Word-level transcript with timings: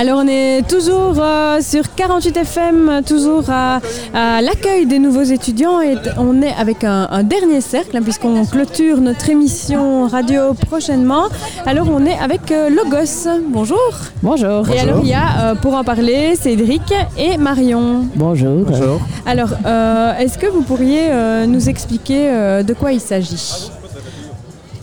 Alors 0.00 0.20
on 0.24 0.28
est 0.28 0.66
toujours 0.66 1.16
euh, 1.18 1.60
sur 1.60 1.94
48 1.94 2.34
FM, 2.38 3.02
toujours 3.06 3.44
à, 3.50 3.80
à 4.14 4.40
l'accueil 4.40 4.86
des 4.86 4.98
nouveaux 4.98 5.24
étudiants 5.24 5.82
et 5.82 5.94
on 6.16 6.40
est 6.40 6.54
avec 6.54 6.84
un, 6.84 7.06
un 7.10 7.22
dernier 7.22 7.60
cercle 7.60 7.98
hein, 7.98 8.00
puisqu'on 8.02 8.46
clôture 8.46 8.96
notre 9.02 9.28
émission 9.28 10.06
radio 10.06 10.54
prochainement. 10.54 11.24
Alors 11.66 11.88
on 11.90 12.06
est 12.06 12.18
avec 12.18 12.50
euh, 12.50 12.70
Logos. 12.70 13.28
Bonjour. 13.48 13.92
Bonjour. 14.22 14.66
Et 14.70 14.80
alors 14.80 15.00
il 15.02 15.08
y 15.08 15.12
a 15.12 15.50
euh, 15.50 15.54
pour 15.54 15.74
en 15.74 15.84
parler 15.84 16.34
Cédric 16.34 16.94
et 17.18 17.36
Marion. 17.36 18.06
Bonjour. 18.14 18.64
Bonjour. 18.66 19.00
Alors 19.26 19.50
euh, 19.66 20.16
est-ce 20.16 20.38
que 20.38 20.46
vous 20.46 20.62
pourriez 20.62 21.08
euh, 21.10 21.44
nous 21.44 21.68
expliquer 21.68 22.30
euh, 22.30 22.62
de 22.62 22.72
quoi 22.72 22.92
il 22.92 23.00
s'agit? 23.00 23.70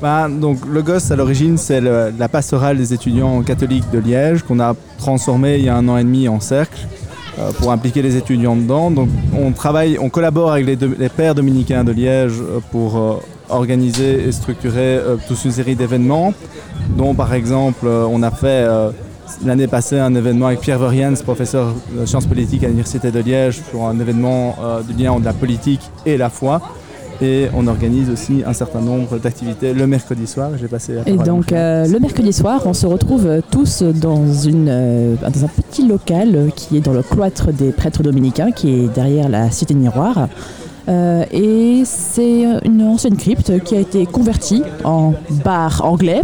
Bah, 0.01 0.27
donc, 0.29 0.59
Logos, 0.71 1.11
à 1.11 1.15
l'origine, 1.15 1.57
c'est 1.57 1.81
le- 1.81 2.13
la 2.17 2.29
pastorale 2.29 2.77
des 2.77 2.93
étudiants 2.93 3.41
catholiques 3.41 3.89
de 3.91 3.97
Liège 3.97 4.43
qu'on 4.43 4.59
a 4.59 4.75
transformé 4.99 5.57
il 5.57 5.65
y 5.65 5.69
a 5.69 5.75
un 5.75 5.87
an 5.87 5.97
et 5.97 6.03
demi 6.03 6.27
en 6.27 6.39
cercle 6.39 6.77
euh, 7.39 7.51
pour 7.53 7.71
impliquer 7.71 8.03
les 8.03 8.15
étudiants 8.15 8.55
dedans. 8.55 8.91
Donc, 8.91 9.09
on 9.35 9.51
travaille, 9.53 9.97
on 9.99 10.09
collabore 10.09 10.51
avec 10.51 10.67
les, 10.67 11.09
pères 11.09 11.33
dominicains 11.33 11.83
de 11.83 11.91
Liège 11.91 12.33
euh, 12.39 12.59
pour 12.71 12.97
euh, 12.97 13.13
organiser 13.49 14.27
et 14.27 14.31
structurer 14.31 14.99
toute 15.27 15.43
une 15.45 15.51
série 15.51 15.75
d'événements, 15.75 16.33
dont 16.95 17.15
par 17.15 17.33
exemple, 17.33 17.87
on 17.87 18.21
a 18.21 18.29
fait 18.29 18.67
l'année 19.45 19.67
passée 19.67 19.97
un 19.97 20.13
événement 20.15 20.47
avec 20.47 20.59
Pierre 20.59 20.79
Veriens, 20.79 21.13
professeur 21.13 21.73
de 21.97 22.05
sciences 22.05 22.25
politiques 22.25 22.65
à 22.65 22.67
l'Université 22.67 23.09
de 23.09 23.19
Liège, 23.21 23.61
pour 23.71 23.87
un 23.87 23.97
événement 24.01 24.57
du 24.85 25.01
lien 25.01 25.13
entre 25.13 25.23
la 25.23 25.31
politique 25.31 25.89
et 26.05 26.17
la 26.17 26.29
foi. 26.29 26.61
Et 27.21 27.47
on 27.53 27.67
organise 27.67 28.09
aussi 28.09 28.43
un 28.45 28.53
certain 28.53 28.81
nombre 28.81 29.17
d'activités 29.17 29.73
le 29.73 29.87
mercredi 29.87 30.27
soir. 30.27 30.51
J'ai 30.59 30.67
passé 30.67 30.93
la 30.93 31.07
Et 31.07 31.17
donc 31.17 31.51
euh, 31.51 31.87
le 31.87 31.99
mercredi 31.99 32.31
soir, 32.31 32.61
on 32.65 32.73
se 32.73 32.85
retrouve 32.85 33.41
tous 33.51 33.81
dans, 33.81 34.31
une, 34.31 34.69
euh, 34.69 35.15
dans 35.15 35.45
un 35.45 35.47
petit 35.47 35.87
local 35.87 36.51
qui 36.55 36.77
est 36.77 36.81
dans 36.81 36.93
le 36.93 37.01
cloître 37.01 37.51
des 37.51 37.71
prêtres 37.71 38.03
dominicains, 38.03 38.51
qui 38.51 38.73
est 38.73 38.93
derrière 38.93 39.29
la 39.29 39.49
cité 39.49 39.73
miroir. 39.73 40.27
Euh, 40.89 41.25
et 41.31 41.83
c'est 41.85 42.45
une 42.63 42.81
ancienne 42.83 43.17
crypte 43.17 43.61
qui 43.63 43.75
a 43.75 43.79
été 43.79 44.05
convertie 44.05 44.63
en 44.85 45.13
bar 45.43 45.83
anglais 45.83 46.21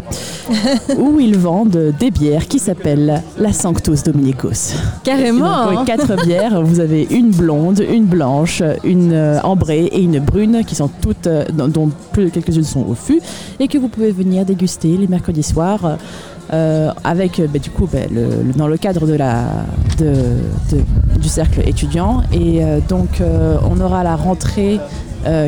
où 0.97 1.19
ils 1.19 1.37
vendent 1.37 1.93
des 1.99 2.11
bières 2.11 2.47
qui 2.47 2.59
s'appellent 2.59 3.21
la 3.37 3.51
Sanctus 3.53 4.03
Dominicus. 4.03 4.73
Carrément. 5.03 5.71
Donc, 5.73 5.85
quatre 5.85 6.25
bières, 6.25 6.61
vous 6.63 6.79
avez 6.79 7.07
une 7.11 7.31
blonde, 7.31 7.79
une 7.91 8.05
blanche, 8.05 8.63
une 8.83 9.11
euh, 9.13 9.41
ambrée 9.43 9.85
et 9.85 10.01
une 10.01 10.19
brune 10.19 10.63
qui 10.65 10.75
sont 10.75 10.89
toutes, 11.01 11.27
euh, 11.27 11.43
dont- 11.51 11.89
quelques-unes 12.13 12.63
sont 12.63 12.85
au 12.87 12.93
fût 12.95 13.21
et 13.59 13.67
que 13.67 13.77
vous 13.77 13.89
pouvez 13.89 14.11
venir 14.11 14.45
déguster 14.45 14.95
les 14.97 15.07
mercredis 15.07 15.43
soirs. 15.43 15.97
Euh, 16.53 16.91
avec 17.03 17.39
euh, 17.39 17.47
bah, 17.51 17.57
du 17.57 17.71
coup 17.71 17.89
bah, 17.91 17.99
dans 18.55 18.67
le 18.67 18.77
cadre 18.77 19.07
du 21.17 21.27
cercle 21.27 21.67
étudiant. 21.67 22.21
Et 22.31 22.63
euh, 22.63 22.79
donc 22.87 23.21
on 23.21 23.79
aura 23.79 24.03
la 24.03 24.15
rentrée 24.15 24.79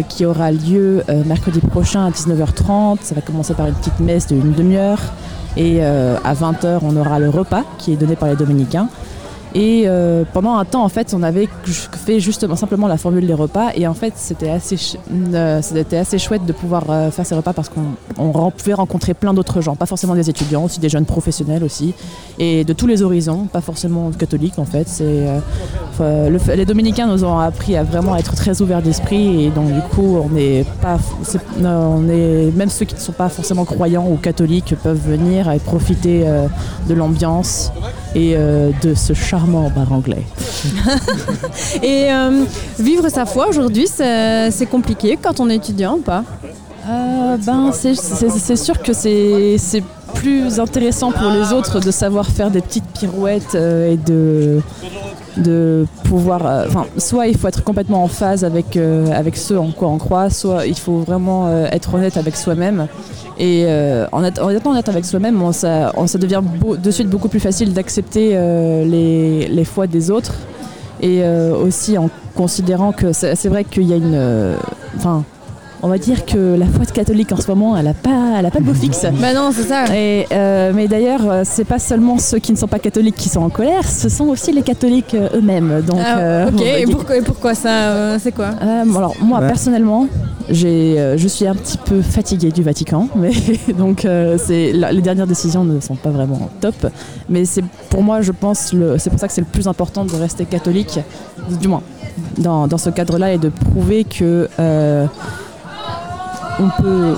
qui 0.08 0.26
aura 0.26 0.52
lieu 0.53 1.03
mercredi 1.26 1.59
prochain 1.59 2.06
à 2.06 2.09
19h30 2.09 3.00
ça 3.02 3.14
va 3.14 3.20
commencer 3.20 3.53
par 3.53 3.67
une 3.67 3.73
petite 3.73 4.00
messe 4.00 4.28
d'une 4.28 4.53
demi-heure. 4.53 5.00
Et 5.58 5.83
à 5.83 6.33
20h 6.33 6.80
on 6.81 6.95
aura 6.95 7.20
le 7.20 7.30
repas 7.30 7.64
qui 7.78 7.92
est 7.94 7.98
donné 7.98 8.16
par 8.16 8.30
les 8.30 8.36
dominicains 8.38 8.88
et 9.56 9.86
euh, 9.88 10.25
pendant 10.34 10.58
un 10.58 10.66
temps, 10.66 10.84
en 10.84 10.89
fait, 10.89 11.14
on 11.14 11.23
avait 11.23 11.48
fait 11.64 12.20
justement 12.20 12.58
simplement 12.58 12.89
la 12.89 12.98
formule 12.98 13.25
des 13.25 13.34
repas. 13.34 13.70
Et 13.73 13.88
en 13.88 13.94
fait, 13.94 14.11
c'était 14.17 14.50
assez, 14.50 14.98
euh, 15.34 15.61
assez 15.94 16.20
chouette 16.20 16.45
de 16.45 16.52
pouvoir 16.52 16.84
euh, 16.89 17.09
faire 17.09 17.25
ces 17.25 17.36
repas 17.36 17.53
parce 17.53 17.70
qu'on 17.70 18.52
pouvait 18.52 18.73
rencontrer 18.73 19.14
plein 19.14 19.33
d'autres 19.33 19.61
gens, 19.61 19.78
pas 19.78 19.86
forcément 19.86 20.14
des 20.14 20.30
étudiants, 20.30 20.66
aussi 20.66 20.81
des 20.81 20.89
jeunes 20.89 21.06
professionnels 21.06 21.64
aussi, 21.64 21.94
et 22.38 22.66
de 22.66 22.73
tous 22.73 22.86
les 22.86 23.02
horizons, 23.02 23.45
pas 23.45 23.61
forcément 23.61 24.11
catholiques 24.11 24.59
en 24.59 24.66
fait. 24.66 25.02
Les 26.00 26.66
dominicains 26.66 27.08
nous 27.08 27.23
ont 27.23 27.39
appris 27.39 27.78
à 27.78 27.83
vraiment 27.83 28.17
être 28.17 28.36
très 28.36 28.61
ouverts 28.61 28.81
d'esprit 28.81 29.45
et 29.45 29.50
donc 29.52 29.72
du 29.72 29.80
coup, 29.80 30.17
on 30.17 30.30
n'est 30.30 30.66
pas, 30.81 30.98
on 31.64 32.10
est, 32.10 32.52
même 32.54 32.70
ceux 32.70 32.83
qui 32.83 32.95
ne 32.95 32.99
sont 32.99 33.14
pas 33.14 33.30
forcément 33.30 33.64
croyants 33.64 34.05
ou 34.10 34.17
catholiques 34.17 34.76
peuvent 34.83 35.02
venir 35.08 35.49
et 35.49 35.60
profiter 35.60 36.26
de 36.89 36.94
l'ambiance 36.94 37.71
et 38.15 38.33
euh, 38.36 38.71
de 38.81 38.93
ce 38.93 39.14
charmant 39.14 39.70
bar 39.70 39.92
anglais. 39.92 40.23
Et 41.83 42.11
euh, 42.11 42.43
vivre 42.80 43.09
sa 43.09 43.26
foi 43.26 43.48
aujourd'hui, 43.49 43.87
c'est 43.87 44.49
c'est 44.52 44.65
compliqué 44.65 45.17
quand 45.21 45.39
on 45.39 45.49
est 45.49 45.55
étudiant 45.55 45.95
ou 45.95 46.02
pas? 46.02 46.23
Euh, 46.87 47.37
ben, 47.45 47.71
c'est- 47.73 47.95
c'est 47.95 48.30
c'est 48.30 48.55
sûr 48.55 48.81
que 48.81 48.93
c'est 48.93 49.58
c'est 49.58 49.83
plus 50.14 50.59
intéressant 50.59 51.11
pour 51.11 51.30
les 51.31 51.52
autres 51.52 51.80
de 51.80 51.92
savoir 51.92 52.26
faire 52.27 52.49
des 52.52 52.61
petites 52.61 52.87
pirouettes 52.99 53.55
euh, 53.55 53.93
et 53.93 53.98
de, 53.98 54.61
de 55.37 55.85
pouvoir. 56.03 56.45
euh, 56.45 56.65
soit 56.97 57.27
il 57.27 57.37
faut 57.37 57.47
être 57.47 57.63
complètement 57.63 58.03
en 58.03 58.07
phase 58.07 58.43
avec, 58.43 58.77
euh, 58.77 59.07
avec 59.11 59.35
ceux 59.35 59.59
en 59.59 59.71
quoi 59.71 59.89
on 59.89 59.97
croit, 59.97 60.29
soit 60.29 60.65
il 60.65 60.77
faut 60.77 60.99
vraiment 60.99 61.47
euh, 61.47 61.67
être 61.71 61.93
honnête 61.93 62.17
avec 62.17 62.35
soi-même. 62.35 62.87
Et 63.37 63.65
en, 64.13 64.23
étant 64.23 64.71
honnête 64.71 64.87
avec 64.87 65.03
soi-même, 65.03 65.51
ça, 65.51 65.91
devient 66.17 66.41
de 66.81 66.91
suite 66.91 67.09
beaucoup 67.09 67.27
plus 67.27 67.41
facile 67.41 67.73
d'accepter 67.73 68.29
les, 68.85 69.49
les 69.49 69.65
foi 69.65 69.87
des 69.87 70.09
autres. 70.09 70.35
Et 71.01 71.21
aussi 71.27 71.97
en 71.97 72.09
considérant 72.33 72.93
que 72.93 73.11
c'est 73.11 73.49
vrai 73.49 73.65
qu'il 73.65 73.83
y 73.83 73.91
a 73.91 73.97
une. 73.97 74.55
Enfin, 74.95 75.25
on 75.83 75.87
va 75.87 75.97
dire 75.97 76.25
que 76.25 76.55
la 76.58 76.65
foi 76.65 76.86
catholique 76.86 77.31
en 77.31 77.37
ce 77.37 77.47
moment, 77.47 77.77
elle 77.77 77.86
n'a 77.86 77.93
pas, 77.93 78.36
elle 78.37 78.45
a 78.45 78.52
pas 78.52 78.59
de 78.59 78.65
beau 78.65 78.73
fixe. 78.73 79.05
Bah 79.21 79.33
non, 79.33 79.52
c'est 79.53 79.63
ça. 79.63 79.86
Et, 79.95 80.25
euh, 80.31 80.71
mais 80.73 80.87
d'ailleurs, 80.87 81.21
euh, 81.30 81.41
c'est 81.43 81.65
pas 81.65 81.80
seulement 81.80 82.17
ceux 82.17 82.39
qui 82.39 82.52
ne 82.52 82.58
sont 82.58 82.67
pas 82.67 82.80
catholiques 82.80 83.15
qui 83.15 83.30
sont 83.30 83.41
en 83.41 83.49
colère, 83.49 83.87
ce 83.87 84.09
sont 84.09 84.25
aussi 84.25 84.52
les 84.52 84.61
catholiques 84.61 85.14
euh, 85.14 85.30
eux-mêmes. 85.35 85.81
Donc, 85.85 85.99
Ah, 86.03 86.17
euh, 86.19 86.47
ok, 86.52 86.61
et 86.61 86.85
pourquoi, 86.85 87.17
et 87.17 87.21
pourquoi 87.21 87.55
ça 87.55 87.69
euh, 87.91 88.17
C'est 88.21 88.31
quoi 88.31 88.52
Euh, 88.61 88.81
alors 88.95 89.15
moi 89.21 89.39
Ouais. 89.39 89.47
personnellement, 89.47 90.08
j'ai, 90.49 90.99
euh, 90.99 91.17
je 91.17 91.27
suis 91.27 91.45
un 91.47 91.55
petit 91.55 91.77
peu 91.77 92.02
fatiguée 92.02 92.52
du 92.52 92.64
Vatican, 92.64 93.08
mais 93.15 93.31
donc 93.77 94.05
euh, 94.05 94.37
les 94.49 95.02
dernières 95.02 95.27
décisions 95.27 95.64
ne 95.64 95.80
sont 95.80 95.95
pas 95.95 96.09
vraiment 96.09 96.49
top. 96.61 96.87
Mais 97.30 97.45
c'est 97.45 97.64
pour 97.89 98.02
moi, 98.03 98.21
je 98.21 98.31
pense, 98.31 98.71
le- 98.73 98.97
c'est 98.97 99.09
pour 99.09 99.19
ça 99.19 99.27
que 99.27 99.33
c'est 99.33 99.41
le 99.41 99.47
plus 99.47 99.67
important 99.67 100.05
de 100.05 100.15
rester 100.15 100.45
catholique, 100.45 100.99
du 101.59 101.67
moins 101.67 101.81
dans, 102.37 102.67
dans 102.67 102.77
ce 102.77 102.89
cadre-là, 102.89 103.33
et 103.33 103.37
de 103.37 103.49
prouver 103.49 104.03
que 104.05 104.47
euh, 104.59 105.05
on 106.60 106.82
peut. 106.82 107.14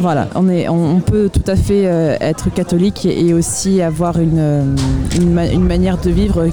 Voilà, 0.00 0.28
on, 0.36 0.48
est, 0.48 0.68
on, 0.68 0.96
on 0.96 1.00
peut 1.00 1.28
tout 1.32 1.42
à 1.50 1.56
fait 1.56 1.82
euh, 1.86 2.16
être 2.20 2.52
catholique 2.54 3.04
et, 3.04 3.26
et 3.26 3.34
aussi 3.34 3.82
avoir 3.82 4.18
une, 4.20 4.38
euh, 4.38 4.62
une, 5.16 5.32
ma- 5.32 5.48
une 5.48 5.64
manière 5.66 5.98
de 5.98 6.08
vivre 6.10 6.46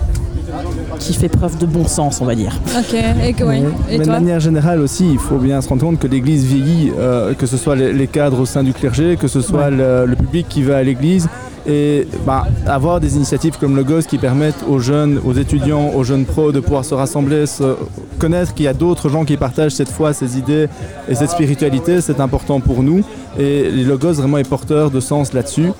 qui 0.99 1.13
fait 1.13 1.29
preuve 1.29 1.57
de 1.59 1.65
bon 1.67 1.85
sens, 1.85 2.21
on 2.21 2.25
va 2.25 2.33
dire. 2.33 2.53
Ok, 2.75 2.95
et, 3.23 3.33
que- 3.33 3.43
oui. 3.43 3.57
et 3.91 3.99
Mais 3.99 4.05
de 4.05 4.09
manière 4.09 4.39
générale 4.39 4.79
aussi, 4.79 5.07
il 5.11 5.19
faut 5.19 5.37
bien 5.37 5.61
se 5.61 5.69
rendre 5.69 5.83
compte 5.83 5.99
que 5.99 6.07
l'Église 6.07 6.43
vieillit, 6.45 6.91
euh, 6.97 7.33
que 7.35 7.45
ce 7.45 7.57
soit 7.57 7.75
les, 7.75 7.93
les 7.93 8.07
cadres 8.07 8.39
au 8.39 8.45
sein 8.45 8.63
du 8.63 8.73
clergé, 8.73 9.15
que 9.15 9.27
ce 9.27 9.41
soit 9.41 9.69
le, 9.69 10.05
le 10.07 10.15
public 10.15 10.47
qui 10.49 10.63
va 10.63 10.77
à 10.77 10.83
l'Église. 10.83 11.27
Et 11.67 12.07
bah, 12.25 12.45
avoir 12.67 12.99
des 12.99 13.15
initiatives 13.15 13.57
comme 13.59 13.75
le 13.75 13.83
GOS 13.83 14.05
qui 14.05 14.17
permettent 14.17 14.63
aux 14.67 14.79
jeunes, 14.79 15.19
aux 15.25 15.33
étudiants, 15.33 15.91
aux 15.95 16.03
jeunes 16.03 16.25
pros 16.25 16.51
de 16.51 16.59
pouvoir 16.59 16.85
se 16.85 16.93
rassembler, 16.93 17.47
se 17.47 17.75
connaître 18.19 18.53
qu'il 18.53 18.65
y 18.65 18.67
a 18.67 18.73
d'autres 18.73 19.09
gens 19.09 19.25
qui 19.25 19.35
partagent 19.35 19.73
cette 19.73 19.89
foi, 19.89 20.13
ces 20.13 20.37
idées 20.37 20.67
et 21.09 21.15
cette 21.15 21.31
spiritualité, 21.31 22.01
c'est 22.01 22.19
important 22.19 22.59
pour 22.59 22.83
nous. 22.83 23.03
Et 23.39 23.69
le 23.71 23.97
GOS 23.97 24.13
vraiment 24.13 24.37
est 24.37 24.47
porteur 24.47 24.91
de 24.91 24.99
sens 24.99 25.33
là-dessus. 25.33 25.71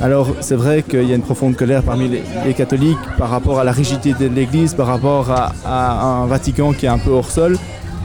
Alors 0.00 0.28
c'est 0.40 0.56
vrai 0.56 0.82
qu'il 0.82 1.08
y 1.08 1.12
a 1.12 1.14
une 1.14 1.22
profonde 1.22 1.56
colère 1.56 1.82
parmi 1.82 2.08
les, 2.08 2.54
catholiques 2.54 2.98
par 3.18 3.30
rapport 3.30 3.58
à 3.58 3.64
la 3.64 3.72
rigidité 3.72 4.14
de 4.14 4.26
l'Église, 4.32 4.74
par 4.74 4.86
rapport 4.86 5.30
à 5.30 6.22
un 6.22 6.26
Vatican 6.26 6.72
qui 6.72 6.86
est 6.86 6.90
un 6.90 6.98
peu 6.98 7.10
hors 7.10 7.30
sol. 7.30 7.56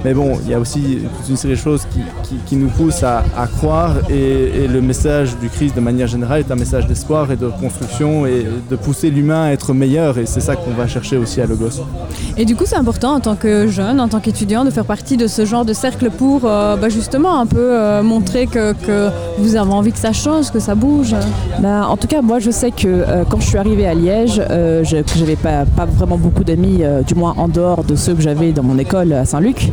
Mais 0.05 0.13
bon, 0.13 0.37
il 0.45 0.51
y 0.51 0.53
a 0.53 0.59
aussi 0.59 0.99
toute 1.17 1.29
une 1.29 1.35
série 1.37 1.55
de 1.55 1.59
choses 1.59 1.85
qui, 1.91 1.99
qui- 2.23 2.37
qui 2.45 2.55
nous 2.55 2.69
poussent 2.69 3.03
à, 3.03 3.23
à 3.35 3.47
croire 3.47 3.93
et, 4.09 4.63
et 4.63 4.67
le 4.67 4.79
message 4.81 5.35
du 5.41 5.49
Christ 5.49 5.75
de 5.75 5.81
manière 5.81 6.07
générale 6.07 6.39
est 6.41 6.51
un 6.51 6.55
message 6.55 6.87
d'espoir 6.87 7.31
et 7.31 7.35
de 7.35 7.47
construction 7.47 8.25
et 8.25 8.45
de 8.69 8.75
pousser 8.75 9.09
l'humain 9.09 9.45
à 9.45 9.51
être 9.51 9.73
meilleur 9.73 10.17
et 10.17 10.25
c'est 10.25 10.39
ça 10.39 10.55
qu'on 10.55 10.71
va 10.71 10.87
chercher 10.87 11.17
aussi 11.17 11.41
à 11.41 11.45
Logos. 11.45 11.81
Et 12.37 12.45
du 12.45 12.55
coup, 12.55 12.63
c'est 12.65 12.75
important 12.77 13.15
en 13.15 13.19
tant 13.19 13.35
que 13.35 13.67
jeune, 13.67 13.99
en 13.99 14.07
tant 14.07 14.19
qu'étudiant, 14.19 14.63
de 14.65 14.69
faire 14.69 14.85
partie 14.85 15.17
de 15.17 15.27
ce 15.27 15.45
genre 15.45 15.65
de 15.65 15.73
cercle 15.73 16.09
pour 16.11 16.41
euh, 16.45 16.75
bah, 16.77 16.89
justement 16.89 17.39
un 17.39 17.45
peu 17.47 17.57
euh, 17.59 18.03
montrer 18.03 18.47
que, 18.47 18.73
que 18.73 19.09
vous 19.39 19.55
avez 19.55 19.71
envie 19.73 19.91
que 19.91 19.99
ça 19.99 20.13
change, 20.13 20.51
que 20.51 20.59
ça 20.59 20.75
bouge. 20.75 21.15
Bah, 21.59 21.87
en 21.87 21.97
tout 21.97 22.07
cas, 22.07 22.21
moi, 22.21 22.39
je 22.39 22.51
sais 22.51 22.71
que 22.71 22.87
euh, 22.87 23.23
quand 23.29 23.39
je 23.41 23.47
suis 23.47 23.57
arrivée 23.57 23.87
à 23.87 23.93
Liège, 23.95 24.41
euh, 24.49 24.83
je 24.83 24.97
n'avais 25.19 25.35
pas, 25.35 25.65
pas 25.65 25.85
vraiment 25.85 26.17
beaucoup 26.17 26.43
d'amis, 26.43 26.79
euh, 26.81 27.01
du 27.01 27.15
moins 27.15 27.33
en 27.37 27.47
dehors 27.47 27.83
de 27.83 27.95
ceux 27.95 28.13
que 28.13 28.21
j'avais 28.21 28.51
dans 28.51 28.63
mon 28.63 28.77
école 28.77 29.11
à 29.13 29.25
Saint-Luc. 29.25 29.71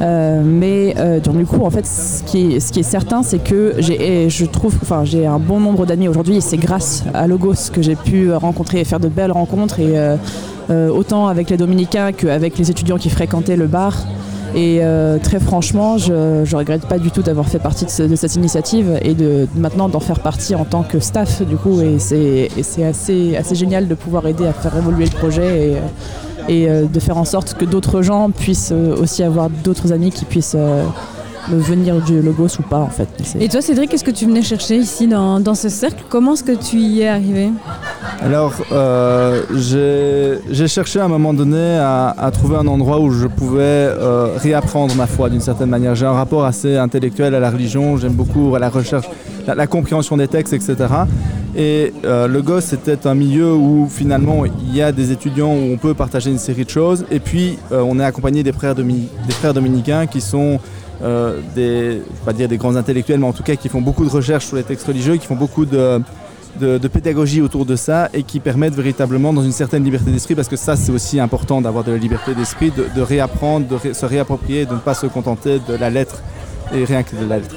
Euh, 0.00 0.42
mais 0.44 0.94
euh, 0.98 1.20
du 1.20 1.46
coup, 1.46 1.64
en 1.64 1.70
fait, 1.70 1.86
ce 1.86 2.22
qui 2.24 2.54
est, 2.56 2.82
certain, 2.82 3.22
c'est 3.22 3.38
que 3.38 3.74
j'ai, 3.78 4.28
je 4.28 4.44
trouve, 4.44 4.76
enfin, 4.82 5.04
j'ai 5.04 5.26
un 5.26 5.38
bon 5.38 5.60
nombre 5.60 5.86
d'amis 5.86 6.08
aujourd'hui, 6.08 6.36
et 6.36 6.40
c'est 6.40 6.56
grâce 6.56 7.04
à 7.14 7.26
Logos 7.26 7.70
que 7.72 7.80
j'ai 7.82 7.96
pu 7.96 8.32
rencontrer 8.32 8.80
et 8.80 8.84
faire 8.84 9.00
de 9.00 9.08
belles 9.08 9.32
rencontres, 9.32 9.80
et 9.80 9.92
euh, 10.70 10.88
autant 10.88 11.28
avec 11.28 11.50
les 11.50 11.56
Dominicains 11.56 12.12
qu'avec 12.12 12.58
les 12.58 12.70
étudiants 12.70 12.98
qui 12.98 13.10
fréquentaient 13.10 13.56
le 13.56 13.66
bar. 13.66 13.96
Et 14.56 14.82
très 15.20 15.40
franchement, 15.40 15.98
je 15.98 16.12
ne 16.12 16.56
regrette 16.56 16.86
pas 16.86 17.00
du 17.00 17.10
tout 17.10 17.22
d'avoir 17.22 17.48
fait 17.48 17.58
partie 17.58 17.86
de, 17.86 17.90
ce- 17.90 18.04
de 18.04 18.14
cette 18.14 18.36
initiative 18.36 19.00
et 19.02 19.12
de 19.14 19.48
maintenant 19.56 19.88
d'en 19.88 19.98
faire 19.98 20.20
partie 20.20 20.54
en 20.54 20.64
tant 20.64 20.84
que 20.84 21.00
staff 21.00 21.42
du 21.42 21.56
coup. 21.56 21.80
Et 21.80 21.98
c'est 21.98 22.48
assez, 22.84 23.36
génial 23.52 23.88
de 23.88 23.94
pouvoir 23.96 24.28
aider 24.28 24.46
à 24.46 24.52
faire 24.52 24.76
évoluer 24.76 25.06
le 25.06 25.10
projet 25.10 25.70
et, 25.70 25.76
et 26.48 26.68
euh, 26.68 26.84
de 26.84 27.00
faire 27.00 27.16
en 27.18 27.24
sorte 27.24 27.54
que 27.54 27.64
d'autres 27.64 28.02
gens 28.02 28.30
puissent 28.30 28.72
euh, 28.72 28.96
aussi 28.96 29.22
avoir 29.22 29.48
d'autres 29.50 29.92
amis 29.92 30.10
qui 30.10 30.24
puissent 30.24 30.56
euh, 30.58 30.84
venir 31.50 32.00
du 32.00 32.22
Logos 32.22 32.58
ou 32.58 32.62
pas 32.62 32.78
en 32.78 32.88
fait. 32.88 33.08
Et 33.38 33.48
toi, 33.48 33.60
Cédric, 33.60 33.90
qu'est-ce 33.90 34.04
que 34.04 34.10
tu 34.10 34.24
venais 34.24 34.42
chercher 34.42 34.76
ici 34.76 35.06
dans, 35.06 35.40
dans 35.40 35.54
ce 35.54 35.68
cercle? 35.68 36.02
Comment 36.08 36.32
est-ce 36.32 36.44
que 36.44 36.52
tu 36.56 36.76
y 36.78 37.02
es 37.02 37.08
arrivé? 37.08 37.50
Alors, 38.22 38.54
euh, 38.72 39.42
j'ai 40.50 40.66
cherché 40.68 41.00
à 41.00 41.04
un 41.04 41.08
moment 41.08 41.34
donné 41.34 41.76
à, 41.78 42.14
à 42.16 42.30
trouver 42.30 42.56
un 42.56 42.66
endroit 42.66 42.98
où 43.00 43.10
je 43.10 43.26
pouvais 43.26 43.60
euh, 43.62 44.36
réapprendre 44.38 44.94
ma 44.94 45.06
foi 45.06 45.28
d'une 45.28 45.40
certaine 45.42 45.68
manière. 45.68 45.94
J'ai 45.94 46.06
un 46.06 46.12
rapport 46.12 46.44
assez 46.46 46.76
intellectuel 46.78 47.34
à 47.34 47.40
la 47.40 47.50
religion, 47.50 47.98
j'aime 47.98 48.14
beaucoup 48.14 48.56
la 48.56 48.70
recherche, 48.70 49.06
la, 49.46 49.54
la 49.54 49.66
compréhension 49.66 50.16
des 50.16 50.28
textes, 50.28 50.54
etc. 50.54 50.76
Et 51.56 51.92
euh, 52.04 52.26
le 52.26 52.42
GOS, 52.42 52.62
c'était 52.62 53.06
un 53.06 53.14
milieu 53.14 53.54
où 53.54 53.88
finalement 53.88 54.44
il 54.44 54.74
y 54.74 54.82
a 54.82 54.90
des 54.90 55.12
étudiants 55.12 55.52
où 55.52 55.72
on 55.72 55.76
peut 55.76 55.94
partager 55.94 56.30
une 56.30 56.38
série 56.38 56.64
de 56.64 56.70
choses. 56.70 57.06
Et 57.10 57.20
puis, 57.20 57.58
euh, 57.70 57.82
on 57.86 58.00
est 58.00 58.04
accompagné 58.04 58.42
des 58.42 58.52
frères, 58.52 58.74
dominicains 58.74 60.06
qui 60.06 60.20
sont 60.20 60.58
euh, 61.02 61.40
des, 61.54 62.02
pas 62.24 62.32
dire 62.32 62.48
des 62.48 62.56
grands 62.56 62.74
intellectuels, 62.74 63.20
mais 63.20 63.26
en 63.26 63.32
tout 63.32 63.44
cas 63.44 63.54
qui 63.54 63.68
font 63.68 63.80
beaucoup 63.80 64.04
de 64.04 64.10
recherches 64.10 64.46
sur 64.46 64.56
les 64.56 64.64
textes 64.64 64.86
religieux, 64.86 65.16
qui 65.16 65.26
font 65.26 65.36
beaucoup 65.36 65.64
de, 65.64 66.02
pédagogie 66.92 67.40
autour 67.40 67.66
de 67.66 67.76
ça 67.76 68.08
et 68.12 68.24
qui 68.24 68.40
permettent 68.40 68.74
véritablement 68.74 69.32
dans 69.32 69.42
une 69.42 69.52
certaine 69.52 69.84
liberté 69.84 70.10
d'esprit, 70.10 70.34
parce 70.34 70.48
que 70.48 70.56
ça 70.56 70.74
c'est 70.74 70.92
aussi 70.92 71.20
important 71.20 71.60
d'avoir 71.60 71.84
de 71.84 71.92
la 71.92 71.98
liberté 71.98 72.34
d'esprit, 72.34 72.72
de, 72.72 73.00
réapprendre, 73.00 73.66
de 73.66 73.92
se 73.92 74.06
réapproprier, 74.06 74.66
de 74.66 74.74
ne 74.74 74.78
pas 74.78 74.94
se 74.94 75.06
contenter 75.06 75.60
de 75.68 75.74
la 75.74 75.90
lettre 75.90 76.22
et 76.74 76.84
rien 76.84 77.02
que 77.04 77.14
de 77.14 77.26
la 77.26 77.38
lettre. 77.38 77.56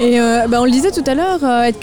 Et 0.00 0.20
euh, 0.20 0.46
bah, 0.48 0.58
on 0.60 0.64
le 0.64 0.70
disait 0.72 0.90
tout 0.90 1.04
à 1.06 1.14
l'heure, 1.14 1.38
euh, 1.44 1.62
être 1.62 1.78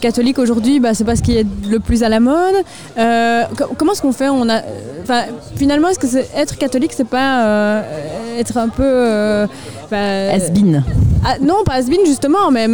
catholique 0.00 0.38
aujourd'hui, 0.38 0.80
bah, 0.80 0.92
c'est 0.94 1.04
pas 1.04 1.16
ce 1.16 1.22
qui 1.22 1.36
est 1.38 1.46
le 1.68 1.80
plus 1.80 2.02
à 2.02 2.08
la 2.08 2.20
mode. 2.20 2.54
Euh, 2.98 3.44
co- 3.56 3.72
comment 3.76 3.92
est-ce 3.92 4.02
qu'on 4.02 4.12
fait? 4.12 4.28
On 4.28 4.48
a, 4.50 4.60
enfin, 5.02 5.22
Finalement, 5.56 5.88
est-ce 5.88 5.98
que 5.98 6.06
être 6.36 6.56
catholique, 6.58 6.92
c'est 6.94 7.08
pas 7.08 7.44
euh, 7.46 7.82
être 8.38 8.56
un 8.58 8.68
peu. 8.68 8.82
euh, 8.84 9.46
bah, 9.90 9.96
Has-been. 10.34 10.82
ah, 11.24 11.36
non, 11.40 11.64
pas 11.64 11.74
has 11.74 11.86
justement, 12.04 12.50
mais 12.50 12.68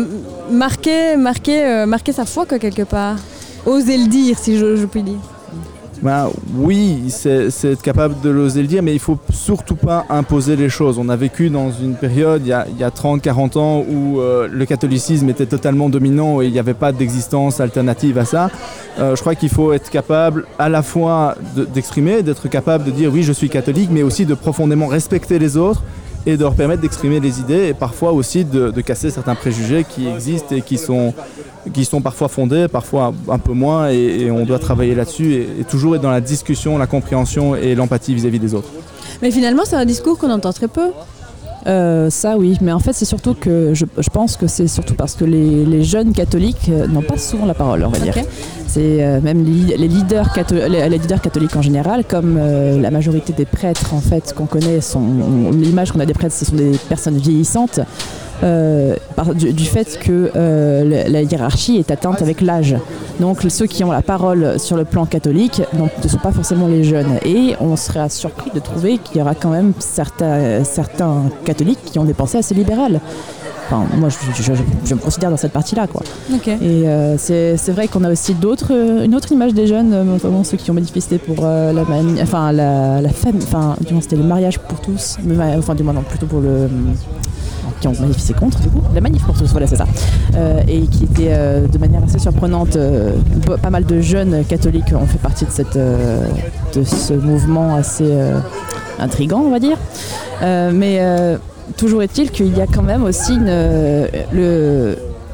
marquer, 0.50 1.16
marquer, 1.16 1.64
euh, 1.64 1.86
marquer 1.86 2.12
sa 2.12 2.24
foi 2.24 2.44
quoi, 2.46 2.58
quelque 2.58 2.82
part. 2.82 3.16
Oser 3.66 3.96
le 3.96 4.06
dire, 4.06 4.38
si 4.38 4.58
je, 4.58 4.74
je 4.74 4.86
puis 4.86 5.02
dire. 5.02 5.18
Ben, 6.02 6.30
oui, 6.56 7.04
c'est 7.08 7.48
être 7.64 7.82
capable 7.82 8.18
de 8.22 8.30
l'oser 8.30 8.62
le 8.62 8.68
dire, 8.68 8.82
mais 8.82 8.94
il 8.94 8.98
faut 8.98 9.18
surtout 9.30 9.74
pas 9.74 10.06
imposer 10.08 10.56
les 10.56 10.70
choses. 10.70 10.96
On 10.98 11.10
a 11.10 11.16
vécu 11.16 11.50
dans 11.50 11.70
une 11.70 11.94
période, 11.94 12.40
il 12.42 12.48
y 12.48 12.52
a, 12.54 12.60
a 12.86 12.88
30-40 12.90 13.58
ans, 13.58 13.84
où 13.86 14.18
euh, 14.18 14.48
le 14.50 14.64
catholicisme 14.64 15.28
était 15.28 15.44
totalement 15.44 15.90
dominant 15.90 16.40
et 16.40 16.46
il 16.46 16.52
n'y 16.52 16.58
avait 16.58 16.72
pas 16.72 16.92
d'existence 16.92 17.60
alternative 17.60 18.16
à 18.16 18.24
ça. 18.24 18.50
Euh, 18.98 19.14
je 19.14 19.20
crois 19.20 19.34
qu'il 19.34 19.50
faut 19.50 19.74
être 19.74 19.90
capable 19.90 20.46
à 20.58 20.70
la 20.70 20.82
fois 20.82 21.34
de- 21.54 21.66
d'exprimer, 21.66 22.22
d'être 22.22 22.48
capable 22.48 22.84
de 22.84 22.90
dire 22.92 23.12
oui, 23.12 23.22
je 23.22 23.32
suis 23.32 23.50
catholique, 23.50 23.90
mais 23.92 24.02
aussi 24.02 24.24
de 24.24 24.34
profondément 24.34 24.86
respecter 24.86 25.38
les 25.38 25.58
autres 25.58 25.82
et 26.26 26.36
de 26.36 26.42
leur 26.42 26.54
permettre 26.54 26.82
d'exprimer 26.82 27.20
les 27.20 27.40
idées 27.40 27.68
et 27.68 27.74
parfois 27.74 28.12
aussi 28.12 28.44
de, 28.44 28.70
casser 28.80 29.10
certains 29.10 29.34
préjugés 29.34 29.84
qui 29.84 30.08
existent 30.08 30.54
et 30.54 30.62
qui 30.62 30.78
sont, 30.78 31.14
qui 31.72 31.84
sont 31.84 32.00
parfois 32.00 32.28
fondés, 32.28 32.66
parfois 32.68 33.12
un 33.28 33.38
peu 33.38 33.52
moins 33.52 33.88
et, 33.88 34.30
on 34.30 34.44
doit 34.44 34.58
travailler 34.58 34.94
là-dessus 34.94 35.46
et 35.60 35.64
toujours 35.64 35.96
être 35.96 36.02
dans 36.02 36.10
la 36.10 36.20
discussion, 36.20 36.78
la 36.78 36.86
compréhension 36.86 37.56
et 37.56 37.74
l'empathie 37.74 38.14
vis-à-vis 38.14 38.38
des 38.38 38.54
autres. 38.54 38.70
Mais 39.22 39.30
finalement, 39.30 39.62
c'est 39.64 39.76
un 39.76 39.84
discours 39.84 40.18
qu'on 40.18 40.30
entend 40.30 40.52
très 40.52 40.68
peu. 40.68 40.90
Euh, 41.66 42.08
ça 42.10 42.38
oui, 42.38 42.56
mais 42.60 42.72
en 42.72 42.78
fait 42.78 42.92
c'est 42.92 43.04
surtout 43.04 43.34
que 43.34 43.74
je, 43.74 43.84
je 43.98 44.08
pense 44.08 44.36
que 44.36 44.46
c'est 44.46 44.66
surtout 44.66 44.94
parce 44.94 45.14
que 45.14 45.24
les, 45.24 45.64
les 45.66 45.84
jeunes 45.84 46.12
catholiques 46.12 46.70
euh, 46.70 46.86
n'ont 46.86 47.02
pas 47.02 47.18
souvent 47.18 47.44
la 47.44 47.54
parole, 47.54 47.84
on 47.84 47.90
va 47.90 47.98
dire. 47.98 48.14
C'est 48.66 49.02
euh, 49.04 49.20
même 49.20 49.44
les, 49.44 49.76
les 49.76 49.88
leaders 49.88 50.32
les, 50.52 50.68
les 50.68 50.98
leaders 50.98 51.20
catholiques 51.20 51.56
en 51.56 51.62
général, 51.62 52.04
comme 52.04 52.38
la 52.38 52.90
majorité 52.90 53.32
des 53.32 53.44
prêtres 53.44 53.94
en 53.94 54.00
fait 54.00 54.32
qu'on 54.34 54.46
connaît, 54.46 54.78
l'image 55.52 55.92
qu'on 55.92 56.00
a 56.00 56.06
des 56.06 56.14
prêtres, 56.14 56.34
ce 56.34 56.44
sont 56.44 56.56
des 56.56 56.78
personnes 56.88 57.18
vieillissantes. 57.18 57.80
Euh, 58.42 58.94
par- 59.16 59.34
du, 59.34 59.52
du 59.52 59.64
fait 59.64 59.98
que 60.00 60.30
euh, 60.36 61.04
la, 61.08 61.22
hiérarchie 61.22 61.76
est 61.78 61.90
atteinte 61.90 62.22
avec 62.22 62.40
l'âge. 62.40 62.76
Donc 63.20 63.44
ceux 63.48 63.66
qui 63.66 63.84
ont 63.84 63.92
la 63.92 64.02
parole 64.02 64.58
sur 64.58 64.76
le 64.76 64.84
plan 64.84 65.04
catholique 65.06 65.62
ne 65.74 66.08
sont 66.08 66.16
pas 66.18 66.32
forcément 66.32 66.66
les 66.66 66.84
jeunes. 66.84 67.18
Et 67.24 67.54
on 67.60 67.76
serait 67.76 68.08
surpris 68.08 68.50
de 68.54 68.60
trouver 68.60 68.98
qu'il 68.98 69.18
y 69.18 69.20
aura 69.22 69.34
quand 69.34 69.50
même 69.50 69.72
certains, 69.78 70.64
certains 70.64 71.24
catholiques 71.44 71.80
qui 71.84 71.98
ont 71.98 72.04
des 72.04 72.14
pensées 72.14 72.38
assez 72.38 72.54
libérales. 72.54 73.00
Enfin, 73.72 73.84
moi, 73.98 74.08
je, 74.08 74.16
je- 74.42 74.52
je- 74.52 74.62
je 74.84 74.94
me 74.94 74.98
considère 74.98 75.30
dans 75.30 75.36
cette 75.36 75.52
partie-là, 75.52 75.86
quoi. 75.86 76.02
Et 76.60 76.88
euh, 76.88 77.16
c'est 77.18 77.54
vrai 77.70 77.86
qu'on 77.86 78.02
a 78.02 78.10
aussi 78.10 78.34
d'autres, 78.34 78.72
euh, 78.72 79.04
une 79.04 79.14
autre 79.14 79.30
image 79.30 79.54
des 79.54 79.68
jeunes, 79.68 79.92
euh, 79.92 80.02
notamment 80.02 80.42
ceux 80.42 80.56
qui 80.56 80.72
ont 80.72 80.74
manifesté 80.74 81.18
pour 81.18 81.44
la, 81.44 81.72
mani- 81.84 82.20
enfin, 82.20 82.50
la, 82.50 83.00
la 83.00 83.08
femme, 83.10 83.36
enfin, 83.40 83.76
du 83.86 83.92
moins 83.92 84.02
c'était 84.02 84.16
le 84.16 84.24
mariage 84.24 84.58
pour 84.58 84.80
tous, 84.80 85.18
mais 85.22 85.36
enfin, 85.56 85.76
du 85.76 85.84
moins 85.84 85.92
non, 85.92 86.02
plutôt 86.02 86.26
pour 86.26 86.40
le. 86.40 86.68
Qui 87.80 87.88
ont 87.88 87.94
manifesté 88.00 88.34
contre, 88.34 88.58
du 88.60 88.68
coup, 88.68 88.82
la 88.94 89.00
manif 89.00 89.24
pour 89.24 89.36
tous, 89.36 89.50
voilà, 89.52 89.66
c'est 89.66 89.76
ça. 89.76 89.86
Euh, 90.36 90.60
et 90.68 90.82
qui 90.86 91.04
était 91.04 91.28
euh, 91.30 91.66
de 91.66 91.78
manière 91.78 92.02
assez 92.04 92.18
surprenante, 92.18 92.76
euh, 92.76 93.12
pas- 93.62 93.70
mal 93.70 93.84
de 93.84 94.00
jeunes 94.00 94.44
catholiques 94.44 94.92
ont 94.94 95.06
fait 95.06 95.18
partie 95.18 95.44
de, 95.46 95.50
cette, 95.50 95.76
de 95.78 96.84
ce 96.84 97.14
mouvement 97.14 97.74
assez 97.76 98.12
intrigant, 98.98 99.40
on 99.46 99.50
va 99.50 99.58
dire. 99.60 99.76
Mais 100.42 101.00
toujours 101.76 102.02
est-il 102.02 102.30
qu'il 102.30 102.56
y 102.56 102.60
a 102.60 102.66
quand 102.66 102.82
même 102.82 103.04
aussi 103.04 103.38